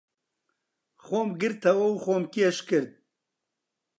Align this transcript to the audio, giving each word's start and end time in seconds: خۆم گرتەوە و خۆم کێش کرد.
خۆم 1.05 1.29
گرتەوە 1.41 1.87
و 1.89 2.01
خۆم 2.03 2.23
کێش 2.33 2.57
کرد. 2.69 2.91